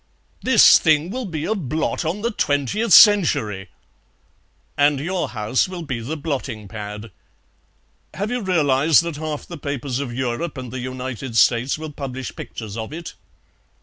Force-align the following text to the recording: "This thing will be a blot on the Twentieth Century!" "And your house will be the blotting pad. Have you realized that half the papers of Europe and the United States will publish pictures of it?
"This 0.41 0.79
thing 0.79 1.11
will 1.11 1.25
be 1.25 1.45
a 1.45 1.53
blot 1.53 2.03
on 2.05 2.21
the 2.21 2.31
Twentieth 2.31 2.91
Century!" 2.91 3.69
"And 4.75 4.99
your 4.99 5.29
house 5.29 5.69
will 5.69 5.83
be 5.83 5.99
the 5.99 6.17
blotting 6.17 6.67
pad. 6.67 7.11
Have 8.15 8.31
you 8.31 8.41
realized 8.41 9.03
that 9.03 9.17
half 9.17 9.45
the 9.45 9.59
papers 9.59 9.99
of 9.99 10.11
Europe 10.11 10.57
and 10.57 10.73
the 10.73 10.79
United 10.79 11.37
States 11.37 11.77
will 11.77 11.91
publish 11.91 12.35
pictures 12.35 12.77
of 12.77 12.91
it? 12.91 13.13